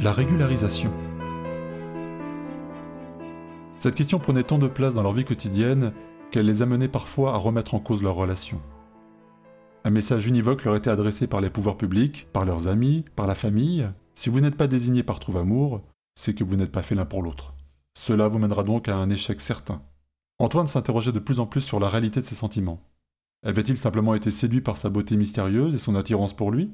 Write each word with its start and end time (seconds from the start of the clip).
La 0.00 0.12
régularisation. 0.12 0.92
Cette 3.78 3.96
question 3.96 4.20
prenait 4.20 4.44
tant 4.44 4.58
de 4.58 4.68
place 4.68 4.94
dans 4.94 5.02
leur 5.02 5.12
vie 5.12 5.24
quotidienne 5.24 5.92
qu'elle 6.30 6.46
les 6.46 6.62
amenait 6.62 6.86
parfois 6.86 7.34
à 7.34 7.36
remettre 7.36 7.74
en 7.74 7.80
cause 7.80 8.00
leurs 8.00 8.14
relations. 8.14 8.60
Un 9.82 9.90
message 9.90 10.28
univoque 10.28 10.64
leur 10.64 10.76
était 10.76 10.90
adressé 10.90 11.26
par 11.26 11.40
les 11.40 11.50
pouvoirs 11.50 11.76
publics, 11.76 12.28
par 12.32 12.44
leurs 12.44 12.68
amis, 12.68 13.06
par 13.16 13.26
la 13.26 13.34
famille. 13.34 13.88
Si 14.14 14.30
vous 14.30 14.40
n'êtes 14.40 14.56
pas 14.56 14.68
désigné 14.68 15.02
par 15.02 15.18
trouve-amour, 15.18 15.82
c'est 16.14 16.34
que 16.34 16.44
vous 16.44 16.54
n'êtes 16.54 16.70
pas 16.70 16.82
fait 16.82 16.94
l'un 16.94 17.04
pour 17.04 17.24
l'autre. 17.24 17.54
Cela 17.98 18.28
vous 18.28 18.38
mènera 18.38 18.62
donc 18.62 18.86
à 18.86 18.94
un 18.94 19.10
échec 19.10 19.40
certain. 19.40 19.82
Antoine 20.38 20.68
s'interrogeait 20.68 21.10
de 21.10 21.18
plus 21.18 21.40
en 21.40 21.46
plus 21.46 21.62
sur 21.62 21.80
la 21.80 21.88
réalité 21.88 22.20
de 22.20 22.24
ses 22.24 22.36
sentiments. 22.36 22.84
Avait-il 23.44 23.76
simplement 23.76 24.14
été 24.14 24.30
séduit 24.30 24.60
par 24.60 24.76
sa 24.76 24.90
beauté 24.90 25.16
mystérieuse 25.16 25.74
et 25.74 25.78
son 25.78 25.96
attirance 25.96 26.36
pour 26.36 26.52
lui? 26.52 26.70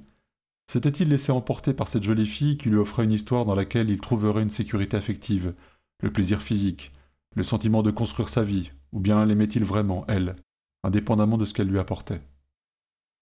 S'était-il 0.70 1.09
laissé 1.09 1.30
emporter 1.30 1.74
par 1.74 1.88
cette 1.88 2.02
jolie 2.02 2.27
fille 2.27 2.56
qui 2.59 2.68
lui 2.68 2.78
offrait 2.78 3.05
une 3.05 3.12
histoire 3.12 3.45
dans 3.45 3.55
laquelle 3.55 3.91
il 3.91 4.00
trouverait 4.00 4.42
une 4.42 4.50
sécurité 4.50 4.96
affective, 4.96 5.55
le 6.02 6.12
plaisir 6.12 6.42
physique, 6.42 6.92
le 7.34 7.42
sentiment 7.42 7.82
de 7.82 7.91
construire 7.91 8.28
sa 8.28 8.42
vie, 8.42 8.70
ou 8.92 9.00
bien 9.00 9.24
l'aimait-il 9.24 9.64
vraiment, 9.64 10.05
elle, 10.08 10.36
indépendamment 10.82 11.38
de 11.38 11.45
ce 11.45 11.55
qu'elle 11.55 11.69
lui 11.69 11.78
apportait? 11.78 12.20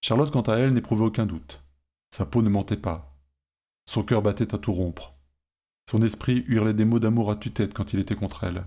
Charlotte, 0.03 0.31
quant 0.31 0.43
à 0.43 0.57
elle, 0.57 0.73
n'éprouvait 0.73 1.05
aucun 1.05 1.27
doute. 1.27 1.63
Sa 2.11 2.27
peau 2.27 2.43
ne 2.43 2.51
mentait 2.51 2.77
pas. 2.77 3.17
Son 3.87 4.03
cœur 4.03 4.23
battait 4.23 4.55
à 4.55 4.59
tout 4.59 4.73
rompre. 4.73 5.15
Son 5.91 6.03
esprit 6.03 6.45
hurlait 6.49 6.75
des 6.75 6.85
mots 6.85 6.99
d'amour 6.99 7.31
à 7.31 7.37
tue-tête 7.37 7.75
quand 7.75 7.93
il 7.93 8.01
était 8.01 8.17
contre 8.17 8.45
elle. 8.45 8.67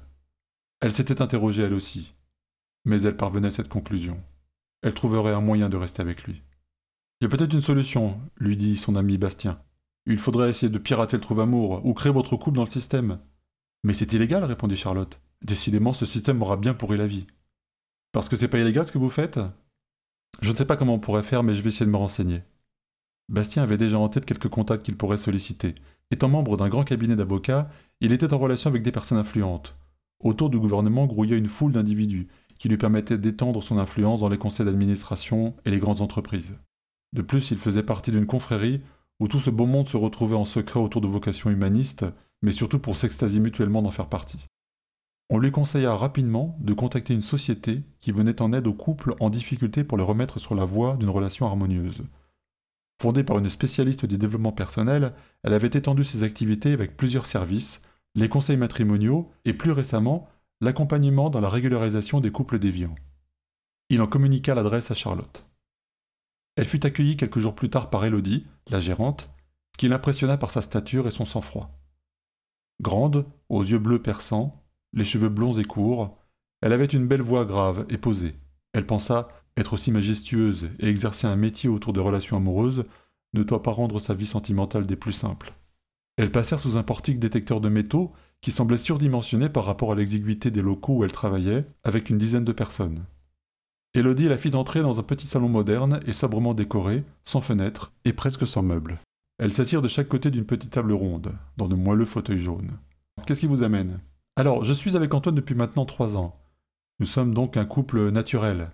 Elle 0.81 0.91
s'était 0.91 1.21
interrogée 1.21 1.63
elle 1.63 1.73
aussi, 1.73 2.13
mais 2.85 3.01
elle 3.01 3.17
parvenait 3.17 3.47
à 3.47 3.51
cette 3.51 3.69
conclusion. 3.69 4.21
Elle 4.81 4.93
trouverait 4.93 5.33
un 5.33 5.41
moyen 5.41 5.69
de 5.69 5.77
rester 5.77 6.01
avec 6.01 6.23
lui. 6.23 6.43
Il 7.19 7.25
y 7.25 7.27
a 7.27 7.29
peut-être 7.29 7.53
une 7.53 7.61
solution, 7.61 8.19
lui 8.37 8.57
dit 8.57 8.77
son 8.77 8.95
ami 8.95 9.17
Bastien. 9.17 9.59
Il 10.05 10.17
faudrait 10.17 10.49
essayer 10.49 10.69
de 10.69 10.77
pirater 10.77 11.17
le 11.17 11.21
trouve-amour 11.21 11.85
ou 11.85 11.93
créer 11.93 12.11
votre 12.11 12.35
couple 12.35 12.57
dans 12.57 12.65
le 12.65 12.69
système. 12.69 13.19
Mais 13.83 13.93
c'est 13.93 14.13
illégal, 14.13 14.43
répondit 14.43 14.75
Charlotte. 14.75 15.19
Décidément, 15.41 15.93
ce 15.93 16.05
système 16.05 16.41
aura 16.41 16.57
bien 16.57 16.73
pourri 16.73 16.97
la 16.97 17.07
vie. 17.07 17.25
Parce 18.11 18.29
que 18.29 18.35
c'est 18.35 18.47
pas 18.47 18.59
illégal 18.59 18.85
ce 18.85 18.91
que 18.91 18.97
vous 18.97 19.09
faites? 19.09 19.39
Je 20.41 20.51
ne 20.51 20.55
sais 20.55 20.65
pas 20.65 20.75
comment 20.75 20.95
on 20.95 20.99
pourrait 20.99 21.23
faire, 21.23 21.43
mais 21.43 21.53
je 21.53 21.61
vais 21.61 21.69
essayer 21.69 21.85
de 21.85 21.91
me 21.91 21.97
renseigner. 21.97 22.43
Bastien 23.29 23.63
avait 23.63 23.77
déjà 23.77 23.97
en 23.97 24.09
tête 24.09 24.25
quelques 24.25 24.49
contacts 24.49 24.85
qu'il 24.85 24.97
pourrait 24.97 25.17
solliciter. 25.17 25.75
Étant 26.11 26.29
membre 26.29 26.57
d'un 26.57 26.69
grand 26.69 26.83
cabinet 26.83 27.15
d'avocats, 27.15 27.69
il 28.01 28.11
était 28.11 28.33
en 28.33 28.37
relation 28.37 28.69
avec 28.69 28.83
des 28.83 28.91
personnes 28.91 29.17
influentes. 29.17 29.77
Autour 30.19 30.49
du 30.49 30.59
gouvernement 30.59 31.07
grouillait 31.07 31.37
une 31.37 31.47
foule 31.47 31.71
d'individus 31.71 32.27
qui 32.59 32.69
lui 32.69 32.77
permettaient 32.77 33.17
d'étendre 33.17 33.63
son 33.63 33.77
influence 33.77 34.19
dans 34.19 34.29
les 34.29 34.37
conseils 34.37 34.65
d'administration 34.65 35.55
et 35.65 35.71
les 35.71 35.79
grandes 35.79 36.01
entreprises. 36.01 36.55
De 37.15 37.21
plus, 37.21 37.49
il 37.51 37.57
faisait 37.57 37.81
partie 37.81 38.11
d'une 38.11 38.25
confrérie 38.25 38.81
où 39.21 39.29
tout 39.29 39.39
ce 39.39 39.49
beau 39.49 39.65
monde 39.65 39.87
se 39.87 39.95
retrouvait 39.95 40.35
en 40.35 40.43
secret 40.43 40.81
autour 40.81 40.99
de 40.99 41.07
vocations 41.07 41.49
humanistes, 41.49 42.05
mais 42.41 42.51
surtout 42.51 42.77
pour 42.77 42.97
s'extasier 42.97 43.39
mutuellement 43.39 43.81
d'en 43.81 43.89
faire 43.89 44.09
partie. 44.09 44.45
On 45.29 45.39
lui 45.39 45.49
conseilla 45.49 45.95
rapidement 45.95 46.57
de 46.59 46.73
contacter 46.73 47.13
une 47.13 47.21
société 47.21 47.83
qui 47.99 48.11
venait 48.11 48.41
en 48.41 48.51
aide 48.51 48.67
aux 48.67 48.73
couples 48.73 49.15
en 49.21 49.29
difficulté 49.29 49.85
pour 49.85 49.97
les 49.97 50.03
remettre 50.03 50.39
sur 50.39 50.55
la 50.55 50.65
voie 50.65 50.97
d'une 50.97 51.09
relation 51.09 51.45
harmonieuse. 51.45 52.03
Fondée 53.01 53.23
par 53.23 53.39
une 53.39 53.49
spécialiste 53.49 54.05
du 54.05 54.17
développement 54.17 54.51
personnel, 54.51 55.13
elle 55.43 55.53
avait 55.53 55.67
étendu 55.69 56.03
ses 56.03 56.23
activités 56.23 56.73
avec 56.73 56.97
plusieurs 56.97 57.25
services, 57.25 57.81
les 58.15 58.27
conseils 58.27 58.57
matrimoniaux 58.57 59.31
et 59.45 59.53
plus 59.53 59.71
récemment 59.71 60.27
l'accompagnement 60.59 61.29
dans 61.29 61.41
la 61.41 61.49
régularisation 61.49 62.19
des 62.19 62.31
couples 62.31 62.59
déviants. 62.59 62.95
Il 63.89 64.01
en 64.01 64.07
communiqua 64.07 64.53
l'adresse 64.53 64.91
à 64.91 64.95
Charlotte. 64.95 65.45
Elle 66.55 66.65
fut 66.65 66.85
accueillie 66.85 67.17
quelques 67.17 67.39
jours 67.39 67.55
plus 67.55 67.69
tard 67.69 67.89
par 67.89 68.05
Elodie, 68.05 68.45
la 68.67 68.79
gérante, 68.79 69.29
qui 69.77 69.87
l'impressionna 69.87 70.37
par 70.37 70.51
sa 70.51 70.61
stature 70.61 71.07
et 71.07 71.11
son 71.11 71.25
sang-froid. 71.25 71.77
Grande, 72.81 73.25
aux 73.49 73.63
yeux 73.63 73.79
bleus 73.79 74.01
perçants, 74.01 74.63
les 74.93 75.05
cheveux 75.05 75.29
blonds 75.29 75.57
et 75.57 75.65
courts, 75.65 76.17
elle 76.61 76.73
avait 76.73 76.85
une 76.85 77.07
belle 77.07 77.21
voix 77.21 77.45
grave 77.45 77.85
et 77.89 77.97
posée. 77.97 78.35
Elle 78.73 78.85
pensa 78.85 79.27
être 79.57 79.73
aussi 79.73 79.91
majestueuse 79.91 80.69
et 80.79 80.87
exercer 80.87 81.27
un 81.27 81.35
métier 81.35 81.69
autour 81.69 81.93
des 81.93 82.01
relations 82.01 82.37
amoureuses 82.37 82.83
ne 83.33 83.43
doit 83.43 83.61
pas 83.61 83.71
rendre 83.71 83.99
sa 83.99 84.13
vie 84.13 84.25
sentimentale 84.25 84.85
des 84.85 84.95
plus 84.95 85.13
simples. 85.13 85.53
Elles 86.17 86.31
passèrent 86.31 86.59
sous 86.59 86.77
un 86.77 86.83
portique 86.83 87.19
détecteur 87.19 87.59
de 87.59 87.69
métaux 87.69 88.13
qui 88.41 88.51
semblait 88.51 88.77
surdimensionné 88.77 89.49
par 89.49 89.65
rapport 89.65 89.91
à 89.91 89.95
l'exiguïté 89.95 90.51
des 90.51 90.61
locaux 90.61 90.97
où 90.97 91.03
elle 91.03 91.11
travaillait, 91.11 91.65
avec 91.83 92.09
une 92.09 92.17
dizaine 92.17 92.45
de 92.45 92.51
personnes. 92.51 93.05
Elodie 93.95 94.27
la 94.27 94.37
fit 94.37 94.53
entrer 94.55 94.81
dans 94.81 94.99
un 94.99 95.03
petit 95.03 95.25
salon 95.25 95.47
moderne 95.47 96.01
et 96.05 96.11
sobrement 96.11 96.53
décoré, 96.53 97.05
sans 97.23 97.39
fenêtres 97.39 97.93
et 98.03 98.11
presque 98.11 98.45
sans 98.45 98.61
meubles. 98.61 98.99
Elles 99.37 99.53
s'assirent 99.53 99.81
de 99.81 99.87
chaque 99.87 100.09
côté 100.09 100.31
d'une 100.31 100.45
petite 100.45 100.71
table 100.71 100.91
ronde, 100.91 101.33
dans 101.55 101.69
de 101.69 101.75
moelleux 101.75 102.05
fauteuils 102.05 102.39
jaunes. 102.39 102.77
Qu'est-ce 103.25 103.39
qui 103.39 103.47
vous 103.47 103.63
amène? 103.63 104.01
Alors, 104.35 104.65
je 104.65 104.73
suis 104.73 104.97
avec 104.97 105.13
Antoine 105.13 105.35
depuis 105.35 105.55
maintenant 105.55 105.85
trois 105.85 106.17
ans. 106.17 106.37
Nous 106.99 107.05
sommes 107.05 107.33
donc 107.33 107.55
un 107.55 107.63
couple 107.63 108.11
naturel. 108.11 108.69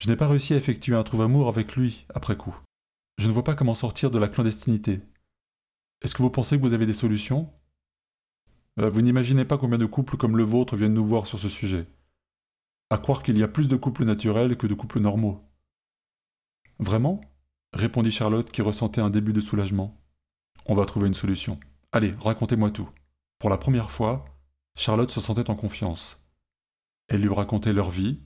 Je 0.00 0.08
n'ai 0.08 0.16
pas 0.16 0.26
réussi 0.26 0.54
à 0.54 0.56
effectuer 0.56 0.96
un 0.96 1.04
trouve-amour 1.04 1.46
avec 1.46 1.76
lui, 1.76 2.04
après 2.12 2.36
coup. 2.36 2.56
Je 3.18 3.28
ne 3.28 3.32
vois 3.32 3.44
pas 3.44 3.54
comment 3.54 3.74
sortir 3.74 4.10
de 4.10 4.18
la 4.18 4.26
clandestinité. 4.26 5.02
Est-ce 6.02 6.16
que 6.16 6.22
vous 6.22 6.30
pensez 6.30 6.56
que 6.56 6.62
vous 6.62 6.74
avez 6.74 6.86
des 6.86 6.92
solutions? 6.94 7.48
Euh, 8.80 8.90
Vous 8.90 9.02
n'imaginez 9.02 9.44
pas 9.44 9.58
combien 9.58 9.78
de 9.78 9.86
couples 9.86 10.16
comme 10.16 10.36
le 10.36 10.42
vôtre 10.42 10.74
viennent 10.74 10.94
nous 10.94 11.06
voir 11.06 11.28
sur 11.28 11.38
ce 11.38 11.48
sujet 11.48 11.86
à 12.90 12.98
croire 12.98 13.22
qu'il 13.22 13.38
y 13.38 13.42
a 13.42 13.48
plus 13.48 13.68
de 13.68 13.76
couples 13.76 14.04
naturels 14.04 14.56
que 14.56 14.66
de 14.66 14.74
couples 14.74 15.00
normaux. 15.00 15.44
Vraiment? 16.78 17.20
répondit 17.74 18.10
Charlotte 18.10 18.50
qui 18.50 18.62
ressentait 18.62 19.00
un 19.00 19.10
début 19.10 19.32
de 19.32 19.40
soulagement. 19.40 20.00
On 20.66 20.74
va 20.74 20.86
trouver 20.86 21.08
une 21.08 21.14
solution. 21.14 21.60
Allez, 21.92 22.14
racontez-moi 22.20 22.70
tout. 22.70 22.88
Pour 23.38 23.50
la 23.50 23.58
première 23.58 23.90
fois, 23.90 24.24
Charlotte 24.76 25.10
se 25.10 25.20
sentait 25.20 25.50
en 25.50 25.56
confiance. 25.56 26.22
Elle 27.08 27.22
lui 27.22 27.32
racontait 27.32 27.72
leur 27.72 27.90
vie, 27.90 28.20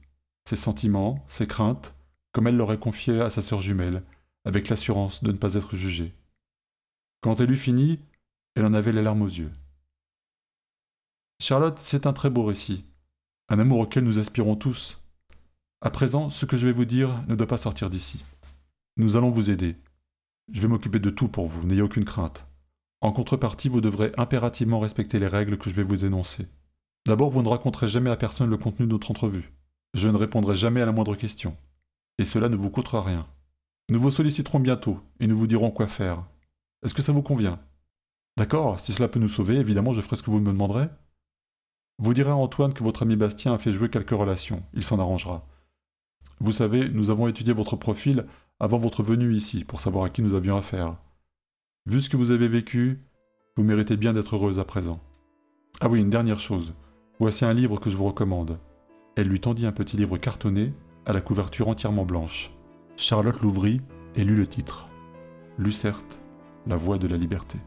ses 0.49 0.57
sentiments, 0.57 1.25
ses 1.29 1.47
craintes, 1.47 1.95
comme 2.33 2.47
elle 2.47 2.57
l'aurait 2.57 2.79
confié 2.79 3.21
à 3.21 3.31
sa 3.31 3.43
sœur 3.43 3.61
jumelle, 3.61 4.05
avec 4.45 4.69
l'assurance 4.69 5.23
de 5.23 5.33
ne 5.33 5.37
pas 5.37 5.55
être 5.55 5.77
jugée. 5.77 6.15
Quand 7.21 7.41
elle 7.41 7.51
eut 7.51 7.57
fini, 7.57 8.01
elle 8.55 8.65
en 8.65 8.75
avait 8.75 8.93
les 8.93 9.03
larmes 9.03 9.23
aux 9.23 9.29
yeux. 9.29 9.53
Charlotte, 11.41 11.79
c'est 11.79 12.07
un 12.07 12.13
très 12.13 12.31
beau 12.31 12.45
récit, 12.45 12.85
un 13.53 13.59
amour 13.59 13.81
auquel 13.81 14.05
nous 14.05 14.19
aspirons 14.19 14.57
tous. 14.57 14.99
À 15.83 15.91
présent, 15.91 16.31
ce 16.31 16.47
que 16.47 16.57
je 16.57 16.67
vais 16.67 16.73
vous 16.73 16.87
dire 16.87 17.23
ne 17.29 17.35
doit 17.35 17.47
pas 17.47 17.59
sortir 17.59 17.91
d'ici. 17.91 18.25
Nous 18.97 19.19
allons 19.19 19.29
vous 19.29 19.51
aider. 19.51 19.77
Je 20.51 20.63
vais 20.63 20.69
m'occuper 20.69 20.99
de 20.99 21.11
tout 21.11 21.29
pour 21.29 21.49
vous, 21.49 21.67
n'ayez 21.67 21.83
aucune 21.83 22.07
crainte. 22.07 22.47
En 23.03 23.13
contrepartie, 23.13 23.69
vous 23.69 23.83
devrez 23.83 24.11
impérativement 24.17 24.81
respecter 24.81 25.19
les 25.19 25.27
règles 25.27 25.59
que 25.59 25.69
je 25.69 25.75
vais 25.75 25.83
vous 25.83 26.07
énoncer. 26.07 26.47
D'abord, 27.05 27.29
vous 27.29 27.43
ne 27.43 27.49
raconterez 27.49 27.89
jamais 27.89 28.09
à 28.09 28.17
personne 28.17 28.49
le 28.49 28.57
contenu 28.57 28.87
de 28.87 28.93
notre 28.93 29.11
entrevue. 29.11 29.51
Je 29.93 30.09
ne 30.09 30.17
répondrai 30.17 30.57
jamais 30.57 30.81
à 30.81 30.87
la 30.87 30.93
moindre 30.93 31.15
question. 31.15 31.55
Et 32.17 32.25
cela 32.25 32.49
ne 32.49 32.57
vous 32.57 32.71
coûtera 32.71 33.03
rien. 33.03 33.27
Nous 33.91 34.01
vous 34.01 34.11
solliciterons 34.11 34.61
bientôt 34.61 34.99
et 35.21 35.27
nous 35.27 35.37
vous 35.37 35.47
dirons 35.47 35.71
quoi 35.71 35.89
faire. 35.89 36.25
Est-ce 36.83 36.95
que 36.95 37.03
ça 37.03 37.13
vous 37.13 37.21
convient? 37.21 37.61
D'accord, 38.39 38.81
si 38.81 38.93
cela 38.93 39.09
peut 39.09 39.21
nous 39.21 39.29
sauver, 39.29 39.57
évidemment 39.57 39.93
je 39.93 40.01
ferai 40.01 40.17
ce 40.17 40.23
que 40.23 40.31
vous 40.31 40.41
me 40.41 40.53
demanderez. 40.53 40.89
Vous 42.03 42.15
direz 42.15 42.31
à 42.31 42.37
Antoine 42.37 42.73
que 42.73 42.83
votre 42.83 43.05
ami 43.05 43.15
Bastien 43.15 43.55
a 43.55 43.59
fait 43.59 43.71
jouer 43.71 43.89
quelques 43.89 44.11
relations, 44.11 44.65
il 44.75 44.83
s'en 44.83 44.99
arrangera. 44.99 45.47
Vous 46.41 46.51
savez, 46.51 46.89
nous 46.89 47.11
avons 47.11 47.29
étudié 47.29 47.55
votre 47.55 47.77
profil 47.77 48.27
avant 48.59 48.79
votre 48.79 49.05
venue 49.05 49.33
ici 49.33 49.65
pour 49.65 49.79
savoir 49.79 50.07
à 50.07 50.11
qui 50.11 50.21
nous 50.21 50.35
avions 50.35 50.57
affaire. 50.57 50.97
Vu 51.87 52.01
ce 52.01 52.09
que 52.09 52.17
vous 52.17 52.33
avez 52.33 52.49
vécu, 52.49 52.99
vous 53.57 53.63
méritez 53.63 53.97
bien 53.97 54.13
d'être 54.15 54.35
heureuse 54.35 54.59
à 54.59 54.65
présent. 54.65 54.99
Ah 55.81 55.89
oui, 55.89 56.01
une 56.01 56.11
dernière 56.11 56.41
chose. 56.41 56.75
Voici 57.21 57.45
un 57.45 57.55
livre 57.55 57.79
que 57.79 57.89
je 57.89 57.97
vous 57.97 58.07
recommande. 58.07 58.59
Elle 59.15 59.29
lui 59.29 59.39
tendit 59.39 59.67
un 59.67 59.71
petit 59.71 59.97
livre 59.97 60.19
cartonné, 60.19 60.75
à 61.07 61.13
la 61.13 61.21
couverture 61.21 61.69
entièrement 61.69 62.05
blanche. 62.05 62.51
Charlotte 62.97 63.41
l'ouvrit 63.43 63.81
et 64.17 64.25
lut 64.25 64.35
le 64.35 64.49
titre. 64.49 64.89
Lucerte, 65.57 66.21
la 66.67 66.77
voix 66.77 66.99
de 66.99 67.07
la 67.07 67.17
liberté. 67.17 67.59